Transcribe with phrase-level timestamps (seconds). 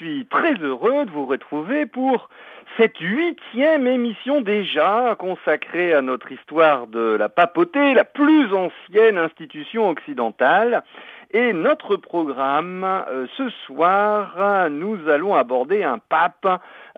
[0.00, 2.28] Je suis très heureux de vous retrouver pour
[2.76, 9.88] cette huitième émission déjà consacrée à notre histoire de la papauté, la plus ancienne institution
[9.88, 10.84] occidentale.
[11.32, 16.46] Et notre programme, euh, ce soir, nous allons aborder un pape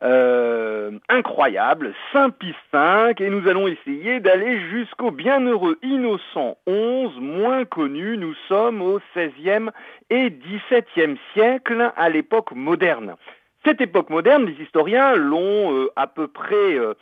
[0.03, 7.65] euh, incroyable, Saint Pie V, et nous allons essayer d'aller jusqu'au bienheureux innocent 11, moins
[7.65, 8.17] connu.
[8.17, 9.71] Nous sommes au XVIe
[10.09, 13.17] et XVIIe siècle, à l'époque moderne.
[13.65, 16.95] Cette époque moderne, les historiens l'ont euh, à peu près euh,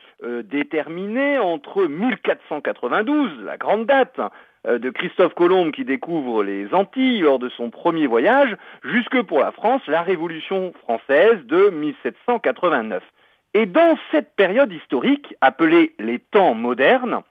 [0.43, 4.29] déterminée entre 1492, la grande date, euh,
[4.69, 8.55] de Christophe Colomb qui découvre les Antilles lors de son premier voyage,
[8.85, 13.03] jusque pour la France, la Révolution française de 1789.
[13.55, 17.23] Et dans cette période historique, appelée les temps modernes,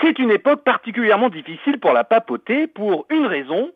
[0.00, 3.72] c'est une époque particulièrement difficile pour la papauté pour une raison,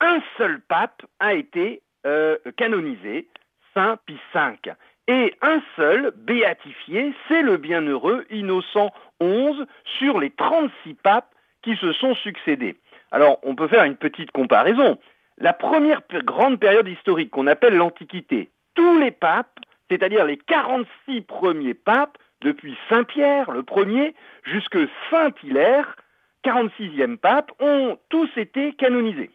[0.00, 3.28] un seul pape a été euh, canonisé,
[3.74, 4.72] Saint Pie V.
[5.08, 9.64] Et un seul béatifié, c'est le bienheureux Innocent XI
[9.98, 11.34] sur les 36 papes
[11.68, 12.76] qui se sont succédés.
[13.10, 14.98] Alors, on peut faire une petite comparaison.
[15.36, 21.74] La première grande période historique qu'on appelle l'Antiquité, tous les papes, c'est-à-dire les 46 premiers
[21.74, 24.78] papes, depuis Saint Pierre, le premier, jusque
[25.10, 25.96] Saint Hilaire,
[26.44, 29.30] 46e pape, ont tous été canonisés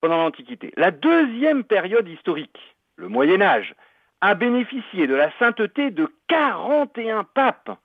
[0.00, 0.72] pendant l'Antiquité.
[0.76, 3.74] La deuxième période historique, le Moyen Âge,
[4.20, 7.76] a bénéficié de la sainteté de 41 papes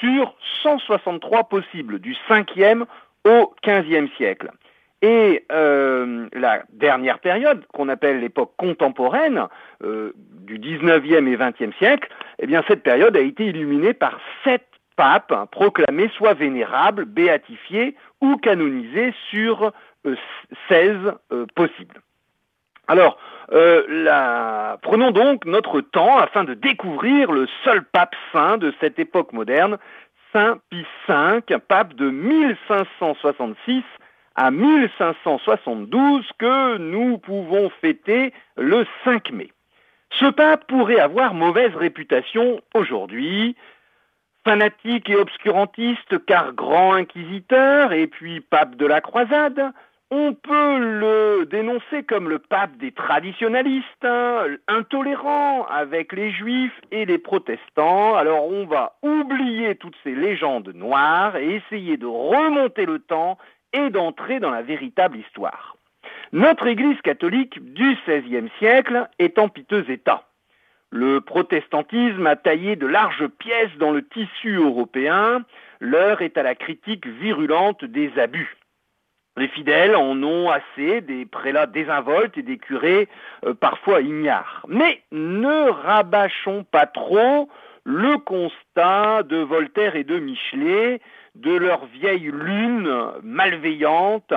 [0.00, 2.84] sur 163 possibles, du 5e
[3.24, 4.50] au XVe siècle.
[5.04, 9.48] Et euh, la dernière période, qu'on appelle l'époque contemporaine,
[9.82, 12.08] euh, du XIXe et XXe siècle,
[12.38, 17.96] eh bien cette période a été illuminée par sept papes hein, proclamés soit vénérables, béatifiés
[18.22, 19.72] ou canonisés sur
[20.06, 20.16] euh,
[20.68, 20.96] 16
[21.32, 22.00] euh, possibles.
[22.88, 23.18] Alors,
[24.82, 29.78] prenons donc notre temps afin de découvrir le seul pape saint de cette époque moderne,
[30.34, 33.84] Saint Pie V, pape de 1566
[34.34, 39.52] à 1572 que nous pouvons fêter le 5 mai.
[40.10, 43.54] Ce pape pourrait avoir mauvaise réputation aujourd'hui,
[44.42, 49.72] fanatique et obscurantiste car grand inquisiteur et puis pape de la croisade,
[50.10, 57.04] on peut le dénoncer comme le pape des traditionalistes, hein, intolérant avec les juifs et
[57.04, 58.14] les protestants.
[58.14, 63.38] Alors on va oublier toutes ces légendes noires et essayer de remonter le temps
[63.72, 65.76] et d'entrer dans la véritable histoire.
[66.32, 70.24] Notre Église catholique du XVIe siècle est en piteux état.
[70.90, 75.44] Le protestantisme a taillé de larges pièces dans le tissu européen.
[75.80, 78.56] L'heure est à la critique virulente des abus.
[79.36, 83.08] Les fidèles en ont assez des prélats désinvoltes et des curés
[83.44, 84.64] euh, parfois ignares.
[84.68, 87.48] Mais ne rabâchons pas trop
[87.82, 91.00] le constat de Voltaire et de Michelet
[91.34, 94.32] de leur vieille lune malveillante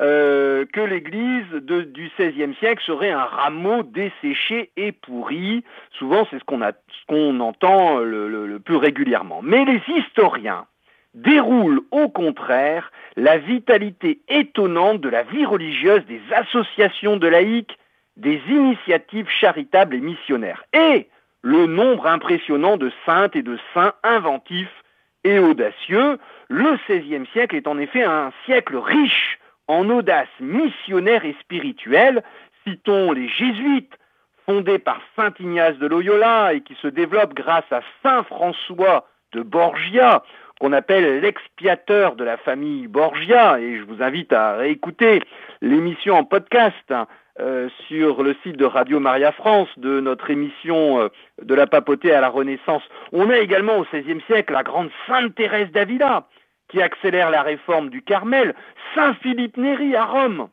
[0.00, 5.62] euh, que l'Église du XVIe siècle serait un rameau desséché et pourri.
[5.92, 9.42] Souvent, c'est ce qu'on entend le plus régulièrement.
[9.42, 10.66] Mais les historiens
[11.14, 17.76] déroule au contraire la vitalité étonnante de la vie religieuse des associations de laïcs,
[18.16, 21.08] des initiatives charitables et missionnaires, et
[21.42, 24.84] le nombre impressionnant de saintes et de saints inventifs
[25.24, 26.18] et audacieux.
[26.48, 29.38] Le XVIe siècle est en effet un siècle riche
[29.68, 32.22] en audace missionnaire et spirituelle.
[32.66, 33.96] Citons les jésuites,
[34.44, 39.42] fondés par Saint Ignace de Loyola et qui se développent grâce à Saint François de
[39.42, 40.22] Borgia,
[40.60, 45.22] qu'on appelle l'expiateur de la famille Borgia, et je vous invite à réécouter
[45.62, 47.08] l'émission en podcast hein,
[47.40, 51.08] euh, sur le site de Radio Maria France de notre émission euh,
[51.42, 52.82] de la papauté à la Renaissance.
[53.12, 56.28] On a également au XVIe siècle la grande Sainte Thérèse d'Avila,
[56.68, 58.54] qui accélère la réforme du Carmel,
[58.94, 60.50] Saint Philippe Néri à Rome,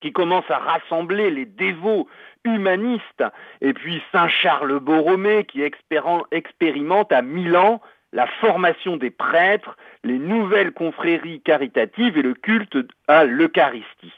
[0.00, 2.06] qui commence à rassembler les dévots
[2.44, 3.24] humanistes,
[3.60, 7.80] et puis Saint Charles Borromée, qui expérimente à Milan
[8.14, 12.78] la formation des prêtres, les nouvelles confréries caritatives et le culte
[13.08, 14.12] à l'Eucharistie.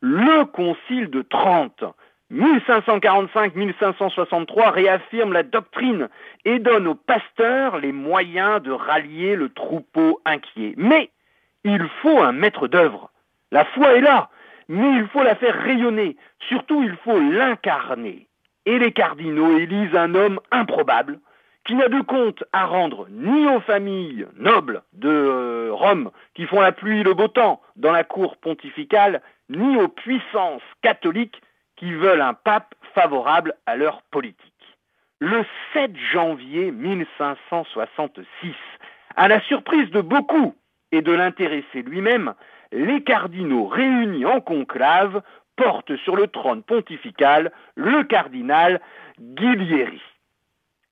[0.00, 1.84] Le Concile de Trente,
[2.32, 6.08] 1545-1563, réaffirme la doctrine
[6.46, 10.72] et donne aux pasteurs les moyens de rallier le troupeau inquiet.
[10.78, 11.10] Mais
[11.62, 13.10] il faut un maître d'œuvre.
[13.50, 14.30] La foi est là,
[14.68, 16.16] mais il faut la faire rayonner.
[16.48, 18.28] Surtout, il faut l'incarner.
[18.64, 21.18] Et les cardinaux élisent un homme improbable,
[21.64, 26.60] qui n'a de compte à rendre ni aux familles nobles de euh, Rome qui font
[26.60, 31.40] la pluie et le beau temps dans la cour pontificale, ni aux puissances catholiques
[31.76, 34.38] qui veulent un pape favorable à leur politique.
[35.20, 38.54] Le 7 janvier 1566,
[39.14, 40.54] à la surprise de beaucoup
[40.90, 42.34] et de l'intéressé lui-même,
[42.72, 45.22] les cardinaux réunis en conclave
[45.56, 48.80] portent sur le trône pontifical le cardinal
[49.20, 50.00] Guilieri.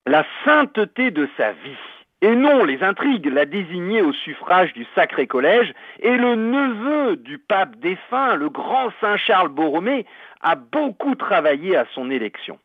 [0.07, 1.77] La sainteté de sa vie,
[2.23, 7.39] et non les intrigues, l'a désigné au suffrage du Sacré Collège, et le neveu du
[7.39, 10.07] pape défunt, le grand Saint Charles Borromée,
[10.41, 12.59] a beaucoup travaillé à son élection.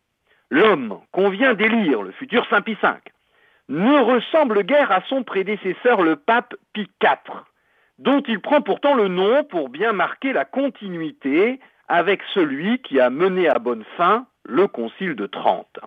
[0.50, 2.90] L'homme qu'on vient d'élire, le futur Saint Pie V,
[3.68, 7.44] ne ressemble guère à son prédécesseur le pape Pie IV,
[8.00, 11.60] dont il prend pourtant le nom pour bien marquer la continuité
[11.90, 15.80] avec celui qui a mené à bonne fin le Concile de Trente.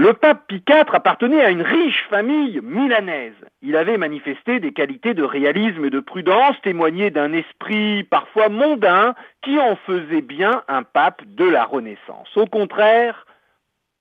[0.00, 3.34] Le pape Pie IV appartenait à une riche famille milanaise.
[3.60, 9.14] Il avait manifesté des qualités de réalisme et de prudence, témoigné d'un esprit parfois mondain
[9.42, 12.34] qui en faisait bien un pape de la Renaissance.
[12.34, 13.26] Au contraire,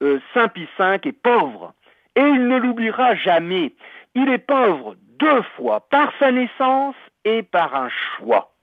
[0.01, 1.73] euh, Saint Pie V est pauvre,
[2.15, 3.73] et il ne l'oubliera jamais.
[4.15, 8.53] Il est pauvre deux fois, par sa naissance et par un choix.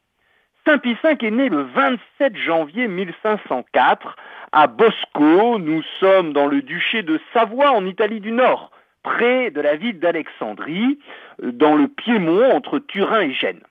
[0.66, 4.16] Saint Pie V est né le 27 janvier 1504
[4.52, 5.58] à Bosco.
[5.58, 8.70] Nous sommes dans le duché de Savoie en Italie du Nord,
[9.02, 10.98] près de la ville d'Alexandrie,
[11.42, 13.62] dans le Piémont entre Turin et Gênes.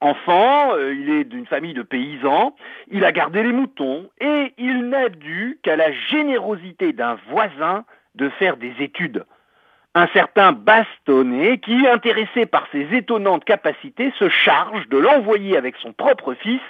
[0.00, 2.54] Enfant, euh, il est d'une famille de paysans,
[2.90, 7.84] il a gardé les moutons et il n'a dû qu'à la générosité d'un voisin
[8.14, 9.24] de faire des études
[9.96, 15.94] un certain Bastonnet qui, intéressé par ses étonnantes capacités, se charge de l'envoyer avec son
[15.94, 16.60] propre fils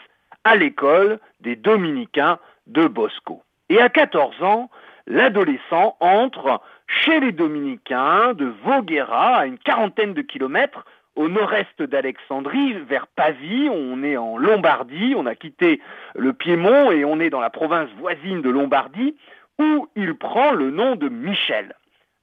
[0.45, 3.43] à l'école des dominicains de Bosco.
[3.69, 4.71] Et à 14 ans,
[5.07, 10.85] l'adolescent entre chez les dominicains de Voghera, à une quarantaine de kilomètres
[11.17, 13.69] au nord-est d'Alexandrie, vers Pavie.
[13.71, 15.81] On est en Lombardie, on a quitté
[16.15, 19.17] le Piémont et on est dans la province voisine de Lombardie,
[19.59, 21.75] où il prend le nom de Michel.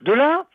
[0.02, 0.46] De là,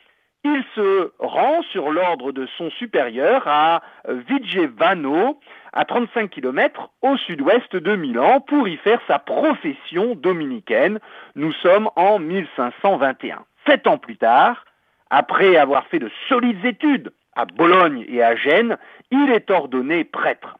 [0.44, 5.40] il se rend sur l'ordre de son supérieur à Vigevano,
[5.72, 10.98] à 35 km au sud-ouest de Milan, pour y faire sa profession dominicaine.
[11.34, 13.44] Nous sommes en 1521.
[13.66, 14.64] Sept ans plus tard,
[15.10, 18.76] après avoir fait de solides études à Bologne et à Gênes,
[19.10, 20.56] il est ordonné prêtre.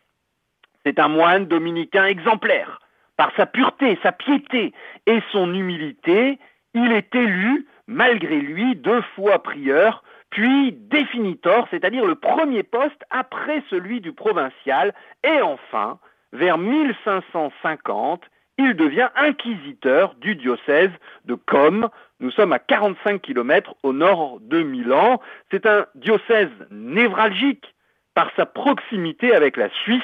[0.85, 2.81] C'est un moine dominicain exemplaire.
[3.17, 4.73] Par sa pureté, sa piété
[5.07, 6.39] et son humilité,
[6.75, 13.63] il est élu malgré lui, deux fois prieur, puis définitor, c'est-à-dire le premier poste après
[13.71, 14.95] celui du provincial,
[15.25, 15.99] et enfin,
[16.33, 18.23] vers 1550,
[18.59, 20.91] il devient inquisiteur du diocèse
[21.25, 21.89] de Com.
[22.21, 25.21] Nous sommes à 45 km au nord de Milan.
[25.51, 27.75] C'est un diocèse névralgique
[28.15, 30.03] par sa proximité avec la Suisse,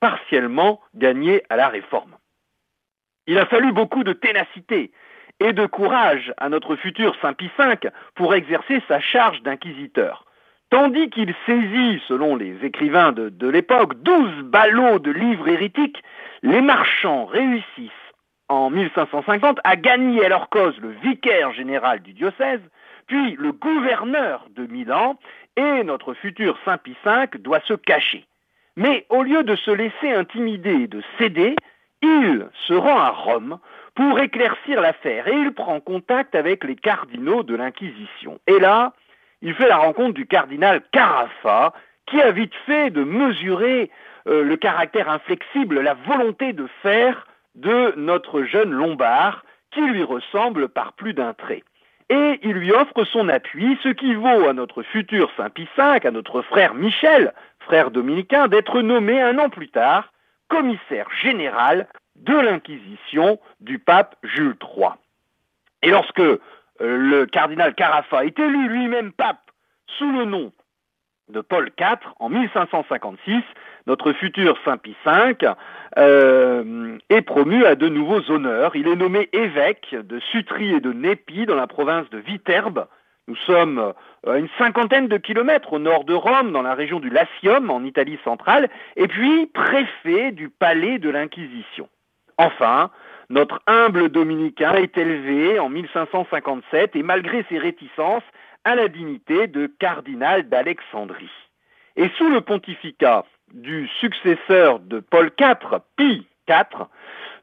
[0.00, 2.16] partiellement gagnée à la Réforme.
[3.26, 4.92] Il a fallu beaucoup de ténacité,
[5.40, 7.74] et de courage à notre futur Saint Pie V
[8.14, 10.24] pour exercer sa charge d'inquisiteur.
[10.70, 16.00] Tandis qu'il saisit, selon les écrivains de, l'époque, douze ballots de livres hérétiques,
[16.42, 17.90] les marchands réussissent
[18.48, 22.60] en 1550 à gagner à leur cause le vicaire général du diocèse,
[23.08, 25.18] puis le gouverneur de Milan,
[25.56, 28.24] et notre futur Saint Pie V doit se cacher.
[28.76, 31.56] Mais au lieu de se laisser intimider et de céder,
[32.02, 33.58] il se rend à Rome
[33.94, 38.38] pour éclaircir l'affaire et il prend contact avec les cardinaux de l'Inquisition.
[38.46, 38.92] Et là,
[39.42, 41.72] il fait la rencontre du cardinal Carafa,
[42.06, 43.90] qui a vite fait de mesurer
[44.26, 50.68] euh, le caractère inflexible, la volonté de faire de notre jeune Lombard, qui lui ressemble
[50.68, 51.62] par plus d'un trait.
[52.08, 55.82] Et il lui offre son appui, ce qui vaut à notre futur Saint Pie V,
[56.04, 60.12] à notre frère Michel, frère dominicain, d'être nommé un an plus tard
[60.48, 61.86] commissaire général
[62.20, 64.90] de l'Inquisition du pape Jules III.
[65.82, 66.38] Et lorsque euh,
[66.78, 69.50] le cardinal Carafa est élu lui-même pape
[69.98, 70.52] sous le nom
[71.28, 73.42] de Paul IV en 1556,
[73.86, 75.36] notre futur Saint Pie V
[75.98, 78.76] euh, est promu à de nouveaux honneurs.
[78.76, 82.86] Il est nommé évêque de Sutri et de Népi dans la province de Viterbe.
[83.28, 83.92] Nous sommes
[84.26, 87.84] à une cinquantaine de kilomètres au nord de Rome, dans la région du Latium, en
[87.84, 91.88] Italie centrale, et puis préfet du palais de l'Inquisition.
[92.40, 92.90] Enfin,
[93.28, 98.22] notre humble dominicain est élevé en 1557 et malgré ses réticences
[98.64, 101.30] à la dignité de cardinal d'Alexandrie.
[101.96, 106.86] Et sous le pontificat du successeur de Paul IV, Pie IV,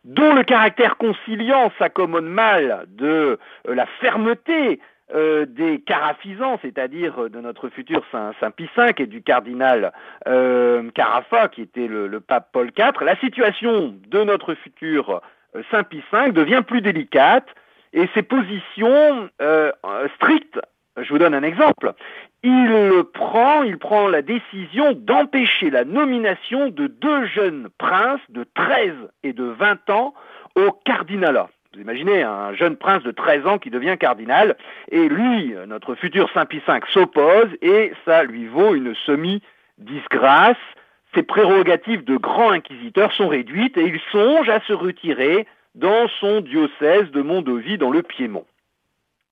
[0.03, 3.37] dont le caractère conciliant s'accommode mal de
[3.67, 4.79] euh, la fermeté
[5.15, 9.93] euh, des carafisants, c'est-à-dire de notre futur Saint, Saint Pie V et du cardinal
[10.27, 15.21] euh, Carafa, qui était le, pape Paul IV, la situation de notre futur
[15.71, 17.47] Saint Pie V devient plus délicate
[17.93, 19.71] et ses positions euh,
[20.15, 20.59] strictes,
[21.01, 21.93] je vous donne un exemple,
[22.43, 28.93] il prend, il prend la décision d'empêcher la nomination de deux jeunes princes de 13
[29.23, 30.13] et de 20 ans
[30.55, 31.49] au cardinalat.
[31.77, 34.55] Vous imaginez un jeune prince de 13 ans qui devient cardinal,
[34.89, 40.57] et lui, notre futur Saint Pie V, s'oppose, et ça lui vaut une semi-disgrâce.
[41.13, 46.41] Ses prérogatives de grand inquisiteur sont réduites, et il songe à se retirer dans son
[46.41, 48.48] diocèse de Mondovie dans le Piémont.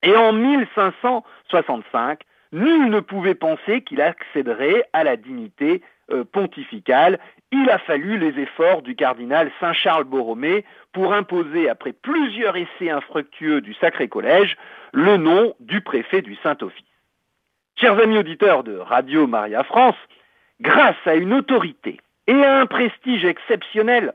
[0.03, 2.19] Et en 1565,
[2.51, 7.17] nul ne pouvait penser qu'il accéderait à la dignité euh, pontificale.
[7.51, 13.61] Il a fallu les efforts du cardinal Saint-Charles Borromée pour imposer, après plusieurs essais infructueux
[13.61, 14.57] du Sacré Collège,
[14.93, 16.83] le nom du préfet du Saint-Office.
[17.75, 19.97] Chers amis auditeurs de Radio Maria France,
[20.61, 24.13] grâce à une autorité et à un prestige exceptionnel,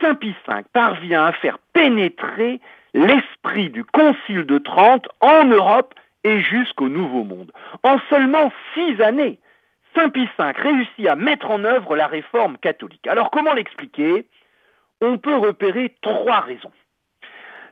[0.00, 2.60] Saint Pie V parvient à faire pénétrer
[2.94, 5.94] l'esprit du Concile de Trente en Europe
[6.24, 7.52] et jusqu'au Nouveau Monde.
[7.82, 9.38] En seulement six années,
[9.94, 13.06] Saint Pie V réussit à mettre en œuvre la réforme catholique.
[13.06, 14.26] Alors comment l'expliquer?
[15.00, 16.72] On peut repérer trois raisons.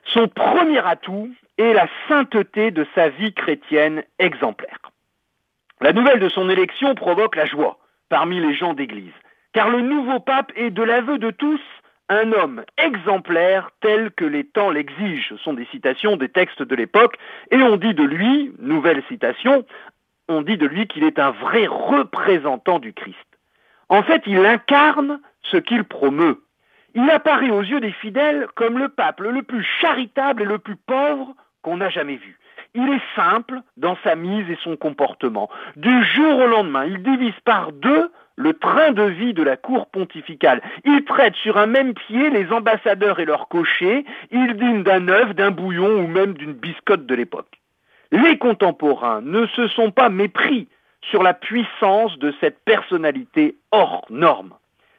[0.04, 4.78] Son premier atout est la sainteté de sa vie chrétienne exemplaire.
[5.80, 9.12] La nouvelle de son élection provoque la joie parmi les gens d'Église,
[9.52, 11.60] car le nouveau pape est de l'aveu de tous
[12.08, 15.28] un homme exemplaire tel que les temps l'exigent.
[15.28, 17.16] Ce sont des citations des textes de l'époque,
[17.50, 19.66] et on dit de lui, nouvelle citation,
[20.28, 23.16] on dit de lui qu'il est un vrai représentant du Christ.
[23.88, 26.42] En fait, il incarne ce qu'il promeut.
[26.94, 30.76] Il apparaît aux yeux des fidèles comme le pape le plus charitable et le plus
[30.76, 32.38] pauvre qu'on a jamais vu.
[32.74, 35.48] Il est simple dans sa mise et son comportement.
[35.76, 39.88] Du jour au lendemain, il divise par deux le train de vie de la cour
[39.88, 40.62] pontificale.
[40.84, 45.34] Il traite sur un même pied les ambassadeurs et leurs cochers, il dîne d'un œuf,
[45.34, 47.57] d'un bouillon ou même d'une biscotte de l'époque.
[48.10, 50.68] Les contemporains ne se sont pas mépris
[51.02, 54.54] sur la puissance de cette personnalité hors norme.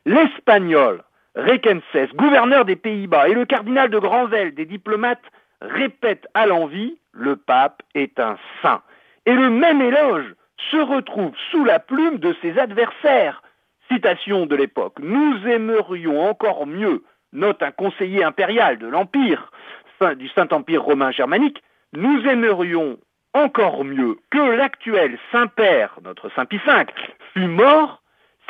[0.06, 1.04] L'espagnol
[1.36, 5.24] Requences, gouverneur des Pays-Bas, et le cardinal de Granvelle, des diplomates,
[5.62, 8.82] répètent à l'envi le pape est un saint.
[9.26, 10.34] Et le même éloge
[10.72, 13.42] se retrouve sous la plume de ses adversaires.
[13.92, 14.98] Citation de l'époque.
[15.00, 19.52] Nous aimerions encore mieux, note un conseiller impérial de l'Empire,
[20.18, 21.62] du Saint-Empire romain germanique,
[21.94, 22.98] nous aimerions
[23.34, 26.86] encore mieux que l'actuel Saint-Père, notre Saint Pie V,
[27.34, 28.02] fût mort,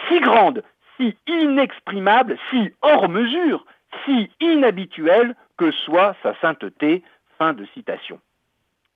[0.08, 0.64] si grande,
[0.98, 3.66] si inexprimable, si hors mesure,
[4.06, 7.04] si inhabituelle que soit sa sainteté.
[7.38, 8.20] Fin de citation.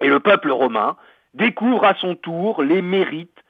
[0.01, 0.97] Et le peuple romain
[1.33, 3.41] découvre à son tour les mérites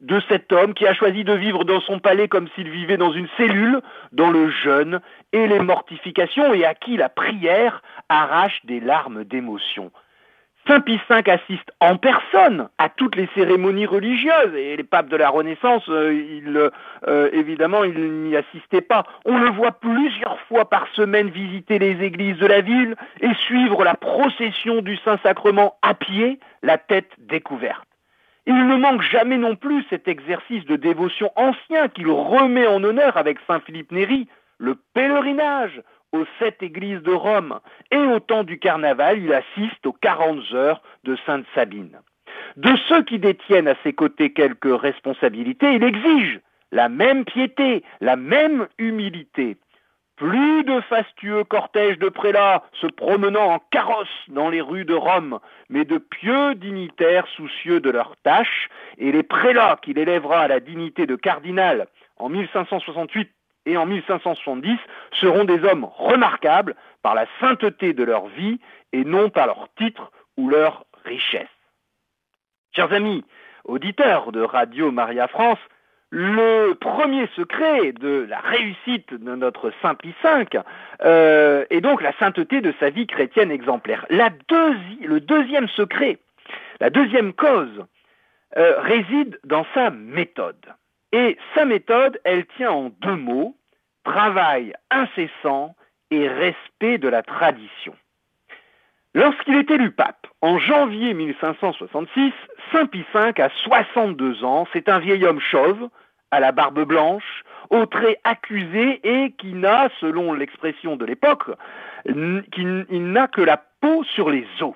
[0.00, 3.12] de cet homme qui a choisi de vivre dans son palais comme s'il vivait dans
[3.12, 3.80] une cellule,
[4.10, 5.00] dans le jeûne
[5.32, 9.90] et les mortifications, et à qui la prière arrache des larmes d'émotion.
[10.66, 15.16] Saint Pie V assiste en personne à toutes les cérémonies religieuses et les papes de
[15.16, 16.70] la Renaissance, euh, il,
[17.08, 19.04] euh, évidemment, il n'y assistait pas.
[19.24, 23.82] On le voit plusieurs fois par semaine visiter les églises de la ville et suivre
[23.82, 27.86] la procession du Saint-Sacrement à pied, la tête découverte.
[28.46, 33.16] Il ne manque jamais non plus cet exercice de dévotion ancien qu'il remet en honneur
[33.16, 34.28] avec Saint Philippe Néri,
[34.58, 39.92] le pèlerinage aux sept églises de Rome, et au temps du carnaval, il assiste aux
[39.92, 41.98] quarante heures de Sainte Sabine.
[42.56, 46.40] De ceux qui détiennent à ses côtés quelques responsabilités, il exige
[46.70, 49.56] la même piété, la même humilité.
[50.16, 55.40] Plus de fastueux cortèges de prélats se promenant en carrosse dans les rues de Rome,
[55.68, 60.60] mais de pieux dignitaires soucieux de leurs tâches, et les prélats qu'il élèvera à la
[60.60, 63.30] dignité de cardinal en 1568
[63.66, 64.78] et en 1570
[65.12, 68.60] seront des hommes remarquables par la sainteté de leur vie
[68.92, 71.48] et non par leur titre ou leur richesse.
[72.74, 73.24] Chers amis,
[73.64, 75.58] auditeurs de Radio Maria France,
[76.10, 80.44] le premier secret de la réussite de notre Saint Pie V
[81.02, 84.04] euh, est donc la sainteté de sa vie chrétienne exemplaire.
[84.10, 86.18] le deuxième secret,
[86.80, 87.86] la deuxième cause,
[88.58, 90.66] euh, réside dans sa méthode.
[91.12, 93.54] Et sa méthode, elle tient en deux mots,
[94.04, 95.74] travail incessant
[96.10, 97.94] et respect de la tradition.
[99.14, 102.32] Lorsqu'il est élu pape, en janvier 1566,
[102.72, 105.90] Saint Pie V a 62 ans, c'est un vieil homme chauve,
[106.30, 111.50] à la barbe blanche, aux traits accusés et qui n'a, selon l'expression de l'époque,
[112.06, 114.74] qu'il n'a que la peau sur les os.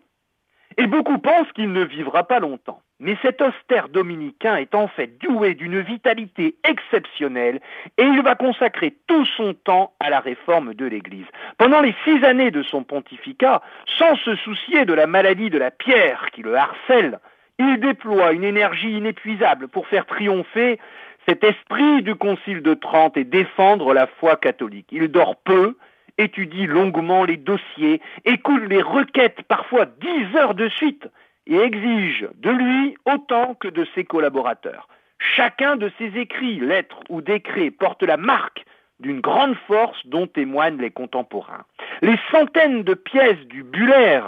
[0.77, 2.83] Et beaucoup pensent qu'il ne vivra pas longtemps.
[2.99, 7.61] Mais cet austère dominicain est en fait doué d'une vitalité exceptionnelle
[7.99, 11.27] et il va consacrer tout son temps à la réforme de l'Église.
[11.59, 13.61] Pendant les six années de son pontificat,
[13.99, 17.19] sans se soucier de la maladie de la pierre qui le harcèle,
[17.59, 20.79] il déploie une énergie inépuisable pour faire triompher
[21.29, 24.89] cet esprit du Concile de Trente et défendre la foi catholique.
[24.91, 25.77] Il dort peu,
[26.17, 31.09] étudie longuement les dossiers, écoute les requêtes parfois dix heures de suite
[31.47, 34.89] et exige de lui autant que de ses collaborateurs.
[35.19, 38.65] Chacun de ses écrits, lettres ou décrets porte la marque
[39.01, 41.65] d'une grande force dont témoignent les contemporains.
[42.03, 44.21] Les centaines de pièces du Buller,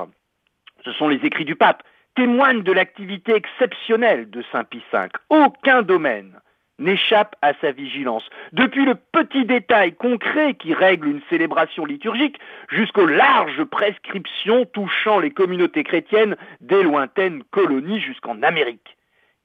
[0.84, 1.82] ce sont les écrits du pape,
[2.14, 5.08] témoignent de l'activité exceptionnelle de Saint Pie V.
[5.30, 6.40] Aucun domaine
[6.78, 8.24] n'échappe à sa vigilance.
[8.52, 12.38] Depuis le petit détail concret qui règle une célébration liturgique
[12.70, 18.96] jusqu'aux larges prescriptions touchant les communautés chrétiennes des lointaines colonies jusqu'en Amérique.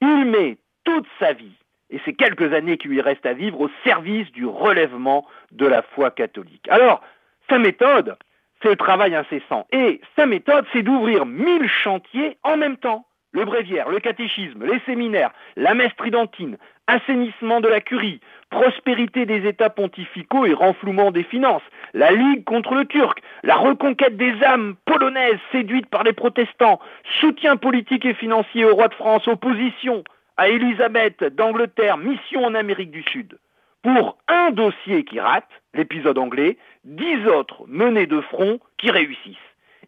[0.02, 1.56] Il met toute sa vie
[1.90, 5.82] et ces quelques années qui lui restent à vivre au service du relèvement de la
[5.82, 6.68] foi catholique.
[6.70, 7.02] Alors,
[7.50, 8.18] sa méthode,
[8.62, 9.68] c'est le travail incessant.
[9.72, 14.80] Et sa méthode, c'est d'ouvrir mille chantiers en même temps le bréviaire, le catéchisme, les
[14.86, 21.24] séminaires, la messe tridentine, assainissement de la curie, prospérité des États pontificaux et renflouement des
[21.24, 21.64] finances,
[21.94, 26.80] la Ligue contre le Turc, la reconquête des âmes polonaises séduites par les protestants,
[27.20, 30.04] soutien politique et financier au roi de France, opposition
[30.38, 33.38] à Élisabeth d'Angleterre, mission en Amérique du Sud.
[33.84, 39.38] Pour un dossier qui rate, l'épisode anglais, dix autres menés de front qui réussissent.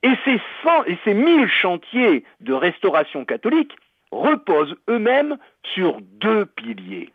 [0.04, 0.40] Et ces,
[0.88, 3.76] et ces mille chantiers de restauration catholique
[4.12, 5.38] reposent eux-mêmes
[5.74, 7.12] sur deux piliers,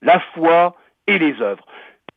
[0.00, 1.66] la foi et les œuvres.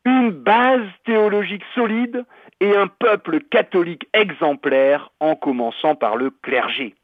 [0.06, 2.26] Une base théologique solide
[2.60, 6.96] et un peuple catholique exemplaire en commençant par le clergé.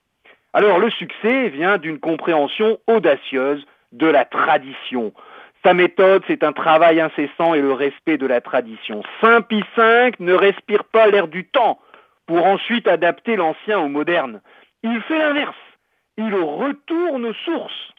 [0.54, 5.14] Alors le succès vient d'une compréhension audacieuse de la tradition.
[5.64, 9.04] Sa méthode, c'est un travail incessant et le respect de la tradition.
[9.22, 11.80] Saint Pie V ne respire pas l'air du temps
[12.26, 14.42] pour ensuite adapter l'ancien au moderne.
[14.84, 15.56] Il fait l'inverse.
[16.18, 17.94] Il retourne aux sources.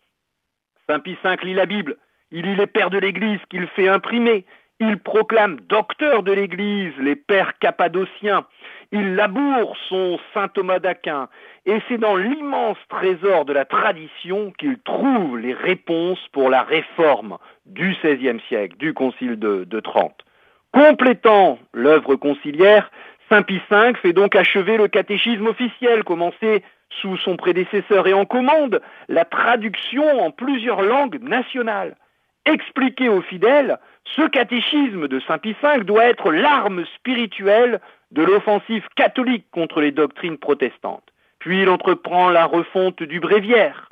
[0.88, 1.96] Saint Pie V lit la Bible.
[2.30, 4.44] Il lit les pères de l'Église qu'il fait imprimer.
[4.80, 8.46] Il proclame docteur de l'Église les pères cappadociens.
[8.90, 11.28] Il laboure son saint Thomas d'Aquin.
[11.66, 17.38] Et c'est dans l'immense trésor de la tradition qu'il trouve les réponses pour la réforme
[17.64, 20.24] du XVIe siècle, du Concile de, Trente.
[20.72, 22.90] Complétant l'œuvre conciliaire,
[23.28, 26.64] Saint Pie V fait donc achever le catéchisme officiel, commencé
[27.00, 31.96] sous son prédécesseur, et en commande la traduction en plusieurs langues nationales.
[32.44, 33.78] Expliqué aux fidèles,
[34.16, 39.92] ce catéchisme de Saint Pie V doit être l'arme spirituelle de l'offensive catholique contre les
[39.92, 41.08] doctrines protestantes.
[41.38, 43.88] Puis il entreprend la refonte du bréviaire.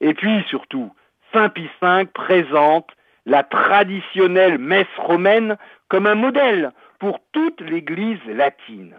[0.00, 0.92] Et puis surtout,
[1.32, 2.90] Saint Pie V présente
[3.26, 5.56] la traditionnelle messe romaine
[5.88, 8.96] comme un modèle pour toute l'Église latine.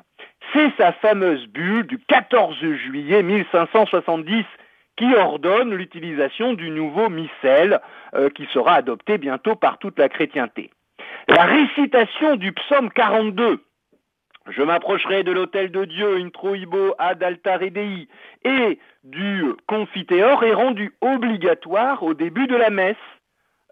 [0.54, 4.46] C'est sa fameuse bulle du 14 juillet 1570
[4.96, 7.82] qui ordonne l'utilisation du nouveau missel
[8.16, 10.72] euh, qui sera adopté bientôt par toute la chrétienté.
[11.28, 13.60] La récitation du psaume 42,
[14.48, 18.08] je m'approcherai de l'autel de Dieu, introibo ad altare dei,
[18.44, 22.96] et du confiteor est rendue obligatoire au début de la messe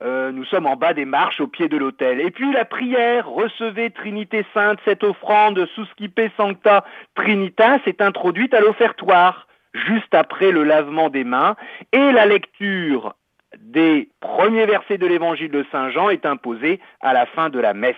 [0.04, 2.20] euh, nous sommes en bas des marches au pied de l'autel.
[2.20, 6.84] Et puis la prière, recevez Trinité Sainte, cette offrande suscipe sancta
[7.16, 11.56] Trinitas est introduite à l'offertoire, juste après le lavement des mains,
[11.94, 13.16] et la lecture
[13.58, 17.74] des premiers versets de l'évangile de Saint Jean est imposée à la fin de la
[17.74, 17.96] messe.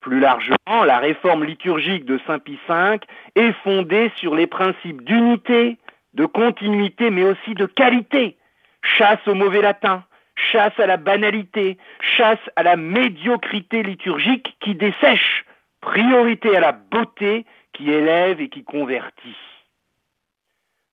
[0.00, 3.00] Plus largement, la réforme liturgique de Saint Pie V
[3.34, 5.78] est fondée sur les principes d'unité,
[6.14, 8.36] de continuité, mais aussi de qualité.
[8.82, 10.04] Chasse au mauvais latin,
[10.36, 15.44] chasse à la banalité, chasse à la médiocrité liturgique qui dessèche,
[15.80, 19.36] priorité à la beauté qui élève et qui convertit.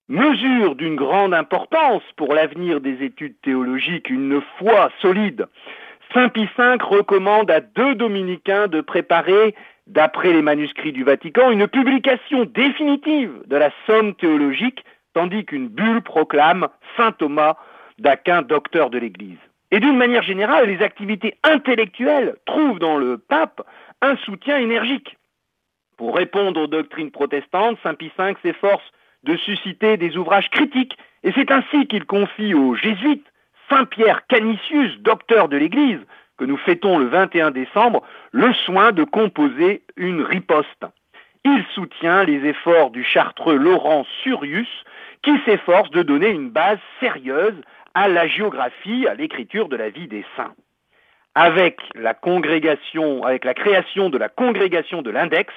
[0.10, 5.47] Mesure d'une grande importance pour l'avenir des études théologiques, une foi solide.
[6.13, 9.56] Saint Pie V recommande à deux dominicains de préparer,
[9.88, 16.01] d'après les manuscrits du Vatican, une publication définitive de la somme théologique, tandis qu'une bulle
[16.01, 17.56] proclame Saint Thomas
[17.99, 19.39] d'Aquin, docteur de l'Église.
[19.71, 23.62] Et d'une manière générale, les activités intellectuelles trouvent dans le pape
[24.01, 25.17] un soutien énergique.
[25.97, 28.84] Pour répondre aux doctrines protestantes, Saint Pie V s'efforce
[29.23, 33.25] de susciter des ouvrages critiques, et c'est ainsi qu'il confie aux jésuites
[33.69, 36.01] Saint Pierre Canisius, docteur de l'Église,
[36.38, 40.86] que nous fêtons le 21 décembre, le soin de composer une riposte.
[41.45, 44.69] Il soutient les efforts du chartreux Laurent Surius,
[45.23, 47.60] qui s'efforce de donner une base sérieuse
[47.93, 50.53] à la géographie, à l'écriture de la vie des saints.
[51.36, 55.53] Avec la création de la congrégation de l'index,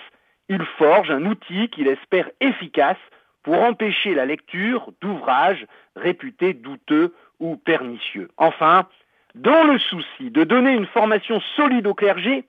[0.49, 2.99] il forge un outil qu'il espère efficace
[3.42, 8.29] pour empêcher la lecture d'ouvrages réputés douteux ou pernicieux.
[8.37, 8.87] Enfin,
[9.35, 12.44] dans le souci de donner une formation solide au clergé,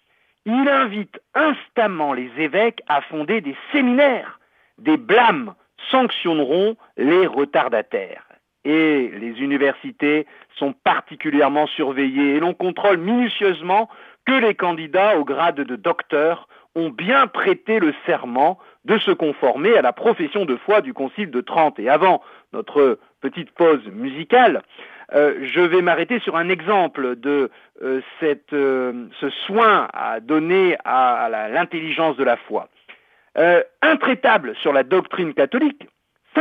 [0.45, 4.39] il invite instamment les évêques à fonder des séminaires.
[4.77, 5.53] Des blâmes
[5.91, 8.26] sanctionneront les retardataires.
[8.69, 10.27] Et les universités
[10.57, 13.87] sont particulièrement surveillées et l'on contrôle minutieusement
[14.25, 19.77] que les candidats au grade de docteur ont bien prêté le serment de se conformer
[19.77, 21.79] à la profession de foi du Concile de Trente.
[21.79, 24.63] Et avant notre petite pause musicale,
[25.13, 27.49] euh, je vais m'arrêter sur un exemple de
[27.81, 28.01] euh,
[28.51, 32.67] euh, ce soin à donner à, l'intelligence de la foi.
[33.81, 35.87] intraitable sur la doctrine catholique,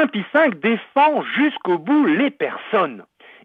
[0.04, 3.04] Pie V défend jusqu'au bout les personnes.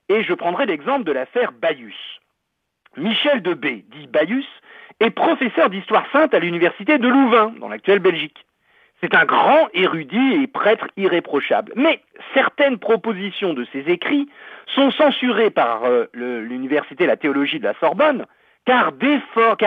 [0.10, 2.20] Et je prendrai l'exemple de l'affaire Bayus.
[2.98, 4.46] Michel de B, dit Bayus,
[5.00, 8.46] est professeur d'histoire sainte à l'université de Louvain, dans l'actuelle Belgique.
[9.02, 11.72] C'est un grand érudit et prêtre irréprochable.
[11.76, 12.02] Mais
[12.34, 14.30] certaines propositions de ses écrits
[14.68, 18.26] sont censurées par euh, l'université la théologie de la Sorbonne,
[18.66, 18.92] car,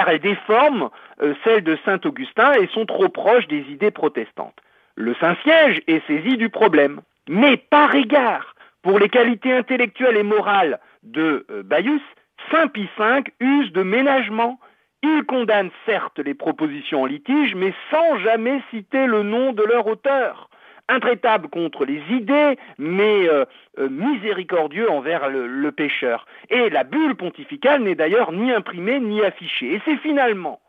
[0.06, 4.60] elles déforment euh, celles de Saint Augustin et sont trop proches des idées protestantes.
[4.96, 10.78] Le Saint-Siège est saisi du problème, mais par égard pour les qualités intellectuelles et morales
[11.02, 12.02] de euh, Bayus,
[12.50, 14.58] Saint Pie V use de ménagement
[15.04, 19.86] il condamne certes les propositions en litige, mais sans jamais citer le nom de leur
[19.86, 20.48] auteur.
[20.88, 23.44] Intraitable contre les idées, mais euh,
[23.78, 26.26] euh, miséricordieux envers le pécheur.
[26.48, 29.74] Et la bulle pontificale n'est d'ailleurs ni imprimée ni affichée.
[29.74, 30.60] Et c'est finalement,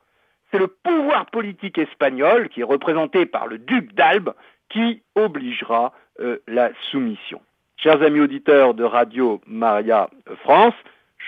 [0.55, 4.33] c'est le pouvoir politique espagnol, qui est représenté par le duc d'Albe,
[4.69, 7.41] qui obligera euh, la soumission.
[7.77, 10.09] Chers amis auditeurs de Radio Maria
[10.43, 10.73] France,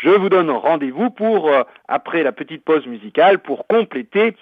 [0.01, 4.35] je vous donne rendez-vous pour, euh, après la petite pause musicale, pour compléter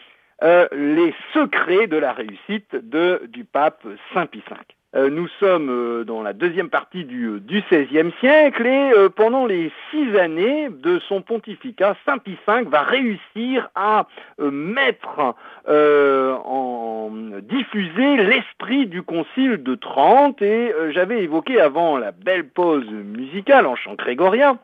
[0.44, 4.56] euh, les secrets de la réussite du pape Saint Pie V.
[4.96, 10.70] Euh, nous sommes dans la deuxième partie du, XVIe siècle et pendant les six années
[10.70, 14.08] de son pontificat, Saint Pie V va réussir à
[14.40, 15.36] mettre
[15.68, 23.66] en diffuser l'esprit du concile de Trente et j'avais évoqué avant la belle pause musicale
[23.66, 24.60] en chant grégorien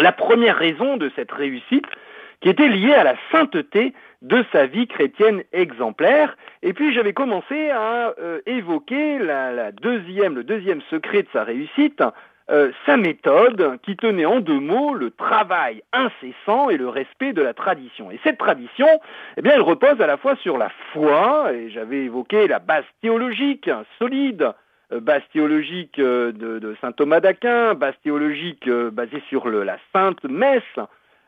[0.00, 1.86] la première raison de cette réussite
[2.40, 6.36] qui était liée à la sainteté de sa vie chrétienne exemplaire.
[6.62, 12.02] Et puis j'avais commencé à euh, évoquer le deuxième secret de sa réussite,
[12.50, 17.42] euh, sa méthode qui tenait en deux mots le travail incessant et le respect de
[17.42, 18.10] la tradition.
[18.10, 18.88] Et cette tradition,
[19.36, 22.86] eh bien, elle repose à la fois sur la foi, et j'avais évoqué la base
[23.02, 24.54] théologique solide
[24.92, 30.24] euh, base théologique euh, de, saint Thomas d'Aquin, base théologique euh, basée sur la Sainte
[30.24, 30.62] Messe,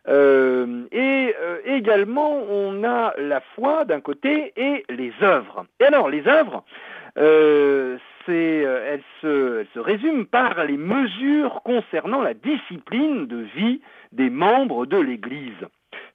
[0.09, 1.35] et
[1.65, 5.67] également on a la foi d'un côté et les œuvres.
[5.81, 6.65] Et alors les œuvres,
[7.17, 13.81] elles, se, elles se résument par les mesures concernant la discipline de vie
[14.13, 15.67] des membres de l'Église.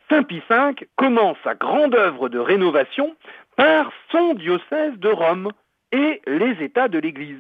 [0.10, 3.16] Saint Pie V commence sa grande œuvre de rénovation
[3.56, 5.52] par son diocèse de Rome,
[5.92, 7.40] et les États de l'Église.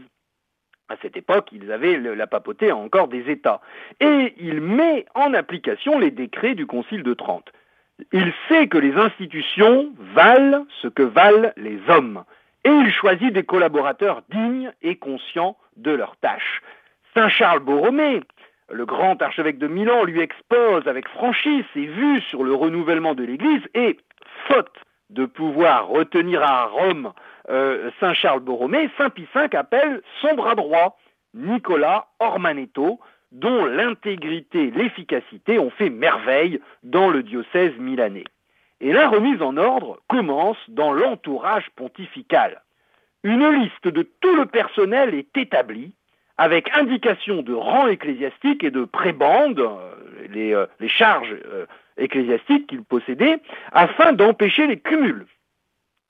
[0.87, 3.61] À cette époque, ils avaient la papauté encore des États.
[3.99, 7.51] Et il met en application les décrets du Concile de Trente.
[8.11, 12.23] Il sait que les institutions valent ce que valent les hommes.
[12.63, 16.61] Et il choisit des collaborateurs dignes et conscients de leurs tâches.
[17.15, 18.21] Saint Charles Borromée,
[18.69, 23.23] le grand archevêque de Milan, lui expose avec franchise ses vues sur le renouvellement de
[23.23, 23.97] l'Église et,
[24.47, 24.75] faute
[25.09, 27.13] de pouvoir retenir à Rome
[27.49, 30.97] euh, Saint Charles Borromée, Saint Pie V appelle son bras droit,
[31.33, 32.99] Nicolas Ormanetto,
[33.31, 38.23] dont l'intégrité l'efficacité ont fait merveille dans le diocèse milanais.
[38.81, 42.61] Et la remise en ordre commence dans l'entourage pontifical.
[43.23, 45.93] Une liste de tout le personnel est établie,
[46.37, 51.35] avec indication de rang ecclésiastique et de prébande, euh, euh, les charges
[51.97, 53.39] ecclésiastiques qu'il possédait,
[53.71, 55.25] afin d'empêcher les cumuls.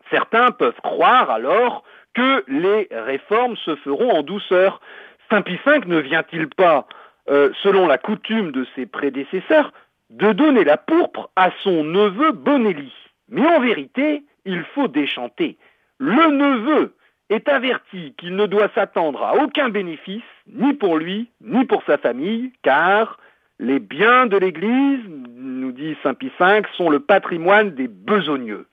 [0.09, 4.81] Certains peuvent croire alors que les réformes se feront en douceur.
[5.29, 6.87] Saint Pie V ne vient-il pas,
[7.29, 9.71] euh, selon la coutume de ses prédécesseurs,
[10.11, 12.93] de donner la pourpre à son neveu Bonelli?
[13.29, 15.57] Mais en vérité, il faut déchanter.
[15.97, 16.93] Le neveu
[17.29, 21.97] est averti qu'il ne doit s'attendre à aucun bénéfice, ni pour lui, ni pour sa
[21.97, 23.17] famille, car
[23.59, 25.01] les biens de l'Église,
[25.37, 28.67] nous dit Saint Pie V, sont le patrimoine des besogneux.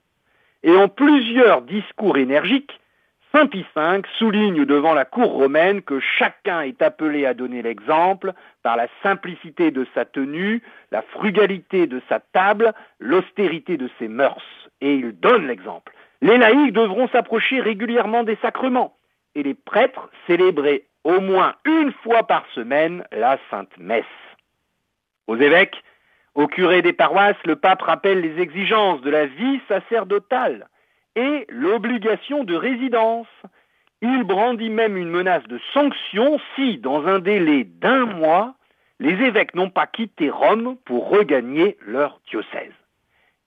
[0.63, 2.79] Et en plusieurs discours énergiques,
[3.33, 8.33] Saint Pie V souligne devant la cour romaine que chacun est appelé à donner l'exemple
[8.61, 14.69] par la simplicité de sa tenue, la frugalité de sa table, l'austérité de ses mœurs.
[14.81, 15.93] Et il donne l'exemple.
[16.21, 18.95] Les laïcs devront s'approcher régulièrement des sacrements
[19.35, 24.05] et les prêtres célébrer au moins une fois par semaine la Sainte Messe.
[25.27, 25.81] Aux évêques,
[26.35, 30.67] aux curés des paroisses, le pape rappelle les exigences de la vie sacerdotale
[31.15, 33.27] et l'obligation de résidence.
[34.01, 38.55] Il brandit même une menace de sanction si, dans un délai d'un mois,
[38.99, 42.73] les évêques n'ont pas quitté Rome pour regagner leur diocèse.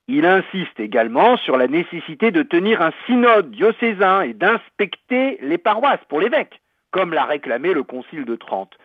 [0.09, 6.05] Il insiste également sur la nécessité de tenir un synode diocésain et d'inspecter les paroisses
[6.09, 6.61] pour l'évêque,
[6.93, 8.79] comme l'a réclamé le Concile de Trente.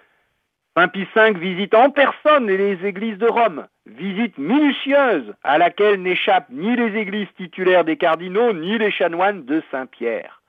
[0.76, 6.78] Pie V visite en personne les églises de Rome, visite minutieuse à laquelle n'échappent ni
[6.78, 10.42] les églises titulaires des cardinaux ni les chanoines de Saint-Pierre.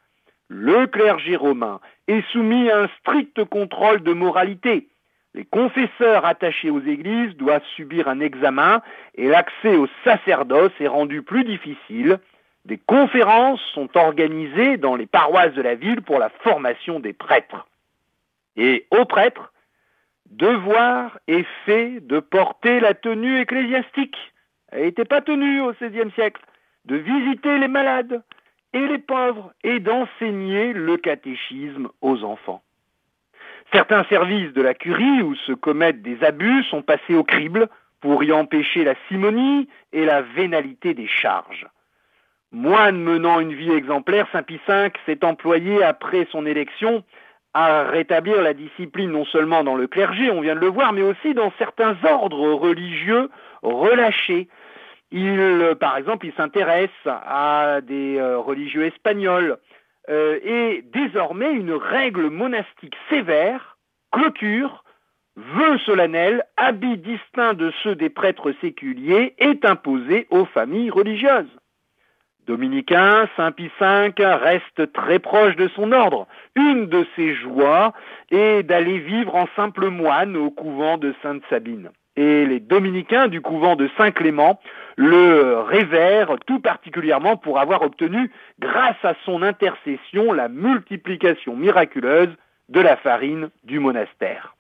[0.49, 4.89] Le clergé romain est soumis à un strict contrôle de moralité.
[5.35, 8.81] Les confesseurs attachés aux églises doivent subir un examen
[9.17, 12.21] et l'accès au sacerdoce est rendu plus difficile.
[12.65, 17.67] Des conférences sont organisées dans les paroisses de la ville pour la formation des prêtres.
[18.57, 19.53] Et aux prêtres,
[20.33, 24.16] devoir est fait de porter la tenue ecclésiastique.
[24.71, 26.42] Elle n'était pas tenue au XVIe siècle.
[26.85, 28.23] De visiter les malades
[28.73, 32.62] et les pauvres et d'enseigner le catéchisme aux enfants.
[33.73, 37.68] Certains services de la curie où se commettent des abus sont passés au crible
[38.01, 41.66] pour y empêcher la simonie et la vénalité des charges.
[42.51, 47.05] Moine menant une vie exemplaire, Saint Pie V s'est employé après son élection
[47.55, 51.03] à rétablir la discipline non seulement dans le clergé, on vient de le voir, mais
[51.03, 53.29] aussi dans certains ordres religieux
[53.62, 54.49] relâchés.
[55.11, 59.59] Il, par exemple, il s'intéresse à des euh, religieux espagnols
[60.09, 63.77] euh, et désormais une règle monastique sévère,
[64.11, 64.85] clôture,
[65.37, 71.59] vœux solennels, habits distincts de ceux des prêtres séculiers est imposée aux familles religieuses.
[72.47, 76.27] Dominicain, Saint Pie V reste très proche de son ordre.
[76.57, 77.93] Une de ses joies
[78.31, 81.91] est d'aller vivre en simple moine au couvent de Sainte Sabine.
[82.17, 84.61] Et les dominicains du couvent de Saint-Clément
[84.97, 92.35] le révèrent tout particulièrement pour avoir obtenu, grâce à son intercession, la multiplication miraculeuse
[92.69, 94.55] de la farine du monastère.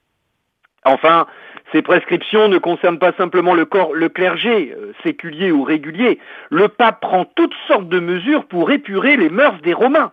[0.84, 1.26] Enfin,
[1.72, 6.18] ces prescriptions ne concernent pas simplement le, corps, le clergé, euh, séculier ou régulier.
[6.50, 10.12] Le pape prend toutes sortes de mesures pour épurer les mœurs des Romains.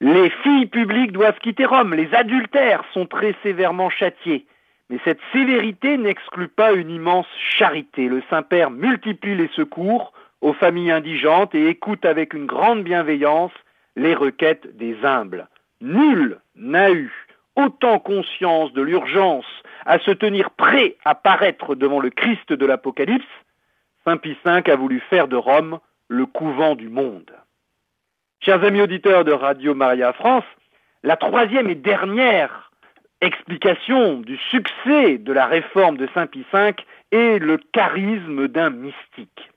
[0.00, 4.46] Les filles publiques doivent quitter Rome, les adultères sont très sévèrement châtiés.
[4.90, 7.26] Mais cette sévérité n'exclut pas une immense
[7.58, 8.08] charité.
[8.08, 13.52] Le Saint-Père multiplie les secours aux familles indigentes et écoute avec une grande bienveillance
[13.96, 15.48] les requêtes des humbles.
[15.80, 17.12] Nul n'a eu
[17.56, 19.44] autant conscience de l'urgence
[19.88, 23.24] à se tenir prêt à paraître devant le Christ de l'Apocalypse,
[24.04, 27.32] Saint Pie V a voulu faire de Rome le couvent du monde.
[28.40, 30.44] Chers amis auditeurs de Radio Maria France,
[31.02, 32.70] la troisième et dernière
[33.22, 36.74] explication du succès de la réforme de Saint Pie V
[37.10, 39.50] est le charisme d'un mystique.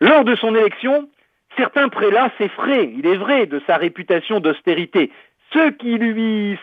[0.00, 1.08] Lors de son élection,
[1.56, 5.10] certains prélats s'effraient, il est vrai, de sa réputation d'austérité,
[5.52, 6.58] ce qui lui,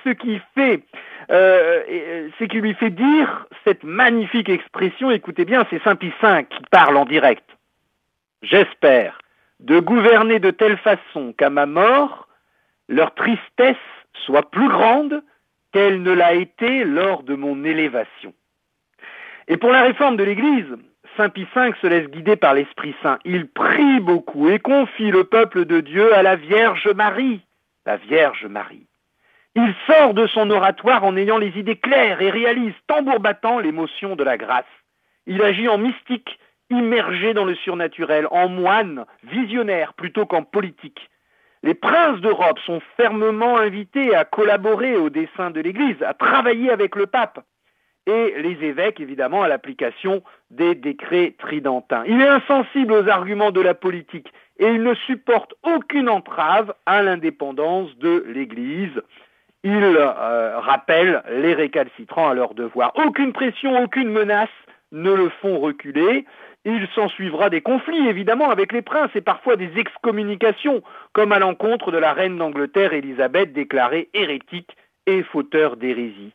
[0.53, 0.83] fait,
[1.31, 6.63] euh, euh, lui fait dire cette magnifique expression, écoutez bien, c'est Saint Pie V qui
[6.69, 7.43] parle en direct.
[8.41, 9.19] J'espère
[9.59, 12.27] de gouverner de telle façon qu'à ma mort,
[12.87, 13.75] leur tristesse
[14.25, 15.23] soit plus grande
[15.71, 18.33] qu'elle ne l'a été lors de mon élévation.
[19.47, 20.75] Et pour la réforme de l'Église,
[21.17, 23.19] Saint Pie V se laisse guider par l'Esprit Saint.
[23.25, 27.41] Il prie beaucoup et confie le peuple de Dieu à la Vierge Marie
[27.85, 28.87] la Vierge Marie.
[29.55, 34.15] Il sort de son oratoire en ayant les idées claires et réalise, tambour battant, l'émotion
[34.15, 34.65] de la grâce.
[35.27, 41.09] Il agit en mystique, immergé dans le surnaturel, en moine, visionnaire plutôt qu'en politique.
[41.63, 46.95] Les princes d'Europe sont fermement invités à collaborer au dessein de l'Église, à travailler avec
[46.95, 47.39] le pape,
[48.07, 52.03] et les évêques, évidemment, à l'application des décrets tridentins.
[52.07, 57.01] Il est insensible aux arguments de la politique et il ne supporte aucune entrave à
[57.01, 59.01] l'indépendance de l'Église.
[59.63, 62.93] Il euh, rappelle les récalcitrants à leur devoir.
[62.95, 64.49] Aucune pression, aucune menace
[64.91, 66.25] ne le font reculer.
[66.63, 70.81] Il s'en suivra des conflits, évidemment, avec les princes et parfois des excommunications,
[71.13, 76.33] comme à l'encontre de la reine d'Angleterre, Élisabeth, déclarée hérétique et fauteur d'hérésie.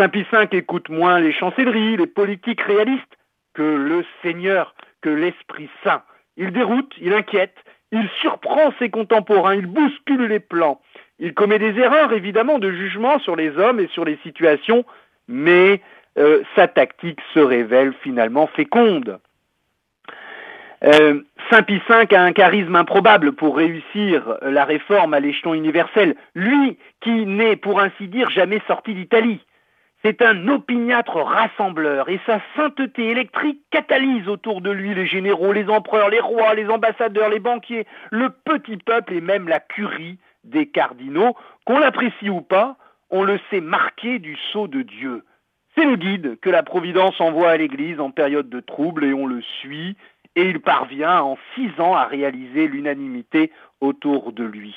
[0.00, 3.18] Saint Pie V écoute moins les chancelleries, les politiques réalistes,
[3.52, 6.00] que le Seigneur, que l'Esprit Saint.
[6.38, 7.54] Il déroute, il inquiète,
[7.92, 10.80] il surprend ses contemporains, il bouscule les plans.
[11.18, 14.86] Il commet des erreurs, évidemment, de jugement sur les hommes et sur les situations,
[15.28, 15.82] mais
[16.16, 19.20] euh, sa tactique se révèle finalement féconde.
[20.82, 26.16] Saint Pie V a un charisme improbable pour réussir la réforme à l'échelon universel.
[26.34, 29.40] Lui qui n'est, pour ainsi dire, jamais sorti d'Italie.
[30.02, 35.68] C'est un opiniâtre rassembleur et sa sainteté électrique catalyse autour de lui les généraux, les
[35.68, 40.66] empereurs, les rois, les ambassadeurs, les banquiers, le petit peuple et même la curie des
[40.66, 41.36] cardinaux.
[41.66, 42.76] Qu'on l'apprécie ou pas,
[43.10, 45.24] on le sait marqué du sceau de Dieu.
[45.76, 49.26] C'est le guide que la Providence envoie à l'Église en période de trouble et on
[49.26, 49.96] le suit
[50.34, 54.74] et il parvient en six ans à réaliser l'unanimité autour de lui.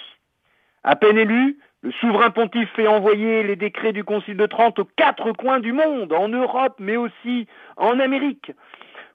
[0.84, 4.88] À peine élu, le souverain pontife fait envoyer les décrets du Concile de Trente aux
[4.96, 8.54] quatre coins du monde, en Europe, mais aussi en Amérique,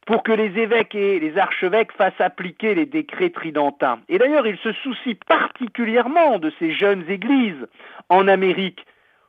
[0.07, 4.01] pour que les évêques et les archevêques fassent appliquer les décrets tridentins.
[4.11, 7.67] Et d'ailleurs, il se soucie particulièrement de ces jeunes églises
[8.11, 8.85] en Amérique.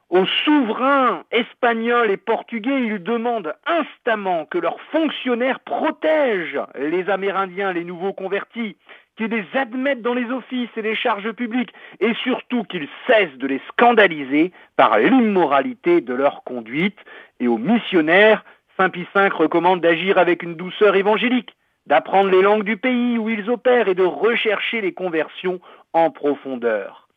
[0.09, 7.85] Aux souverains espagnols et portugais, il demande instamment que leurs fonctionnaires protègent les Amérindiens, les
[7.85, 8.75] nouveaux convertis,
[9.19, 13.47] qu'ils les admettent dans les offices et les charges publiques, et surtout qu'ils cessent de
[13.47, 16.97] les scandaliser par l'immoralité de leur conduite.
[17.41, 18.45] Et aux missionnaires,
[18.77, 21.53] Saint Pie V recommande d'agir avec une douceur évangélique,
[21.85, 25.59] d'apprendre les langues du pays où ils opèrent et de rechercher les conversions
[25.91, 27.09] en profondeur.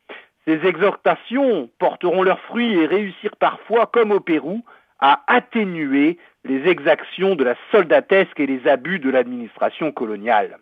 [0.45, 4.65] Ces exhortations porteront leurs fruits et réussirent parfois, comme au Pérou,
[4.99, 10.59] à atténuer les exactions de la soldatesque et les abus de l'administration coloniale.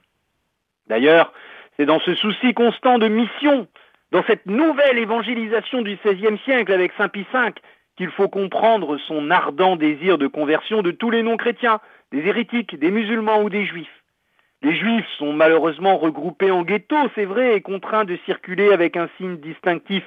[0.91, 1.33] D'ailleurs,
[1.77, 3.69] c'est dans ce souci constant de mission,
[4.11, 7.53] dans cette nouvelle évangélisation du XVIe siècle avec Saint Pie V,
[7.97, 11.79] qu'il faut comprendre son ardent désir de conversion de tous les non-chrétiens,
[12.11, 14.03] des hérétiques, des musulmans ou des juifs.
[14.63, 19.09] Les juifs sont malheureusement regroupés en ghettos, c'est vrai, et contraints de circuler avec un
[19.17, 20.03] signe distinctif.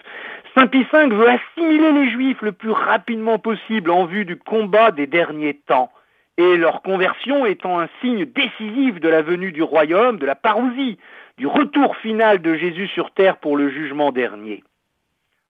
[0.57, 4.91] Saint Pie V veut assimiler les juifs le plus rapidement possible en vue du combat
[4.91, 5.93] des derniers temps
[6.37, 10.97] et leur conversion étant un signe décisif de la venue du royaume, de la parousie,
[11.37, 14.63] du retour final de Jésus sur terre pour le jugement dernier.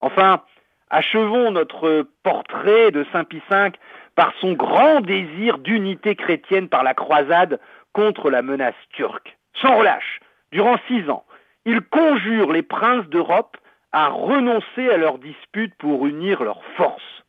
[0.01, 0.41] Enfin,
[0.89, 3.71] achevons notre portrait de Saint Pie V
[4.15, 7.59] par son grand désir d'unité chrétienne par la croisade
[7.93, 9.37] contre la menace turque.
[9.61, 10.19] Sans relâche,
[10.51, 11.25] durant six ans,
[11.65, 13.57] il conjure les princes d'Europe
[13.91, 17.22] à renoncer à leurs disputes pour unir leurs forces.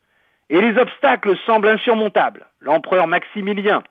[0.49, 2.45] Et les obstacles semblent insurmontables.
[2.61, 3.83] L'empereur Maximilien,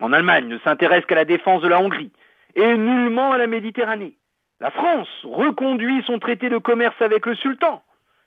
[0.00, 2.12] en Allemagne, ne s'intéresse qu'à la défense de la Hongrie
[2.54, 4.16] et nullement à la Méditerranée.
[4.60, 7.82] La France reconduit son traité de commerce avec le sultan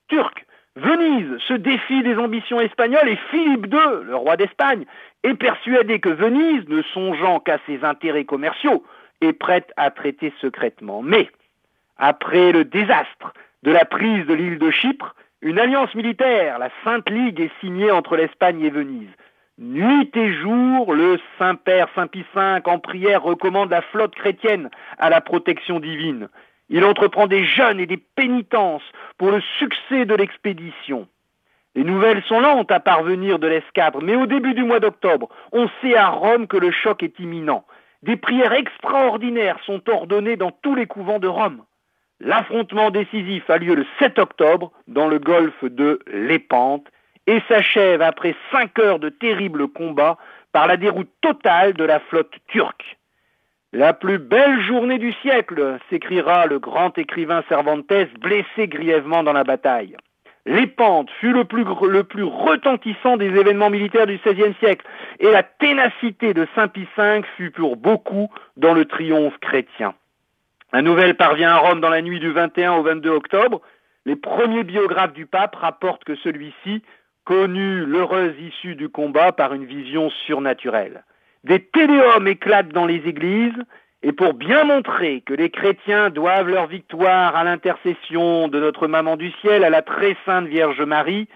[0.07, 0.45] turc.
[0.75, 4.86] Venise se défie des ambitions espagnoles et Philippe II, le roi d'Espagne,
[5.23, 8.83] est persuadé que Venise, ne songeant qu'à ses intérêts commerciaux,
[9.21, 11.01] est prête à traiter secrètement.
[11.01, 11.29] Mais,
[11.97, 13.33] après le désastre
[13.63, 17.91] de la prise de l'île de Chypre, une alliance militaire, la Sainte Ligue, est signée
[17.91, 19.10] entre l'Espagne et Venise.
[19.60, 25.10] Nuit et jour, le Saint-Père Saint Pie V en prière recommande la flotte chrétienne à
[25.10, 26.30] la protection divine.
[26.69, 28.84] Il entreprend des jeûnes et des pénitences
[29.17, 31.08] pour le succès de l'expédition.
[31.76, 35.69] Les nouvelles sont lentes à parvenir de l'escadre, mais au début du mois d'octobre, on
[35.82, 37.63] sait à Rome que le choc est imminent.
[38.02, 41.63] Des prières extraordinaires sont ordonnées dans tous les couvents de Rome.
[42.19, 46.88] L'affrontement décisif a lieu le 7 octobre dans le golfe de Lépante
[47.27, 50.17] et s'achève après cinq heures de terribles combats
[50.51, 52.97] par la déroute totale de la flotte turque.
[53.73, 59.43] La plus belle journée du siècle, s'écriera le grand écrivain Cervantes, blessé grièvement dans la
[59.43, 59.95] bataille.
[60.45, 64.86] Lépante fut le plus, le plus retentissant des événements militaires du XVIe siècle,
[65.19, 69.93] et la ténacité de Saint Pie V fut pour beaucoup dans le triomphe chrétien.
[70.73, 73.62] La nouvelle parvient à Rome dans la nuit du 21 au 22 octobre.
[74.06, 76.82] Les premiers biographes du pape rapportent que celui-ci
[77.23, 81.03] connut l'heureuse issue du combat par une vision surnaturelle.
[81.45, 83.58] Des téléomes éclatent dans les églises,
[84.03, 89.15] et pour bien montrer que les chrétiens doivent leur victoire à l'intercession de notre Maman
[89.15, 91.27] du Ciel, à la très sainte Vierge Marie,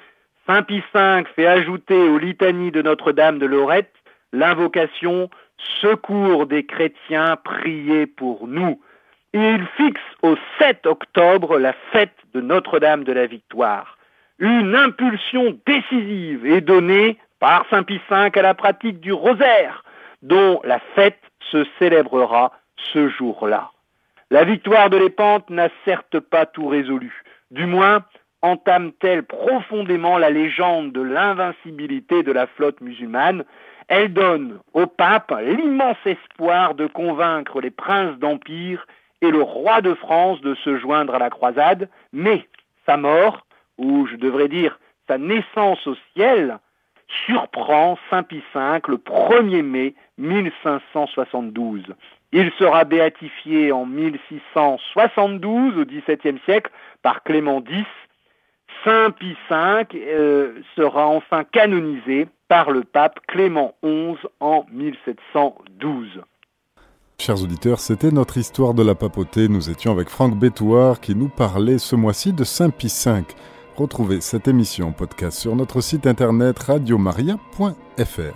[0.45, 3.93] Saint Pie V fait ajouter aux litanies de Notre-Dame de Lorette
[4.33, 5.29] l'invocation
[5.79, 8.79] Secours des chrétiens, priez pour nous
[9.33, 13.97] il fixe au 7 octobre la fête de Notre-Dame de la Victoire.
[14.39, 19.83] Une impulsion décisive est donnée par Saint Pie V à la pratique du rosaire,
[20.21, 21.21] dont la fête
[21.51, 22.51] se célébrera
[22.93, 23.71] ce jour-là.
[24.29, 28.03] La victoire de l'Épante n'a certes pas tout résolu, du moins
[28.41, 33.43] entame-t-elle profondément la légende de l'invincibilité de la flotte musulmane.
[33.87, 38.87] Elle donne au pape l'immense espoir de convaincre les princes d'empire
[39.21, 42.47] et le roi de France de se joindre à la croisade, mais
[42.85, 43.45] sa mort,
[43.77, 46.59] ou je devrais dire sa naissance au ciel,
[47.25, 51.83] surprend Saint Pie V le 1er mai 1572.
[52.31, 57.87] Il sera béatifié en 1672 au XVIIe siècle par Clément X.
[58.85, 66.21] Saint Pie V euh, sera enfin canonisé par le pape Clément XI en 1712.
[67.21, 69.47] Chers auditeurs, c'était notre histoire de la papauté.
[69.47, 73.21] Nous étions avec Franck Bétouard qui nous parlait ce mois-ci de Saint Pie V.
[73.75, 78.33] Retrouvez cette émission podcast sur notre site internet radiomaria.fr.